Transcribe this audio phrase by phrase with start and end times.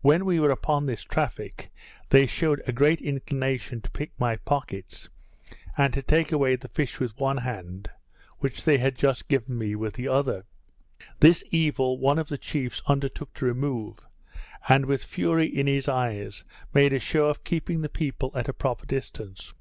[0.00, 1.70] When we were upon this traffic,
[2.08, 5.10] they shewed a great inclination to pick my pockets,
[5.76, 7.90] and to take away the fish with one hand,
[8.38, 10.46] which they had just given me with the other.
[11.20, 13.98] This evil one of the chiefs undertook to remove,
[14.66, 18.54] and with fury in his eyes made a shew of keeping the people at a
[18.54, 19.52] proper distance.